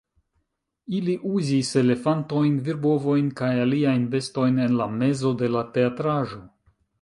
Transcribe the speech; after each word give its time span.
Ili 0.99 1.17
uzis 1.39 1.69
elefantojn, 1.81 2.55
virbovojn 2.69 3.27
kaj 3.43 3.51
aliajn 3.67 4.09
bestojn 4.17 4.59
en 4.65 4.75
la 4.81 4.89
mezo 5.03 5.35
de 5.43 5.53
la 5.59 5.63
teatraĵo 5.77 6.43